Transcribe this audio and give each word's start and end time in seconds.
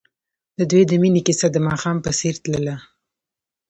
د 0.57 0.59
دوی 0.71 0.83
د 0.87 0.91
مینې 1.01 1.21
کیسه 1.27 1.47
د 1.51 1.57
ماښام 1.67 1.97
په 2.05 2.11
څېر 2.19 2.35
تلله. 2.43 2.75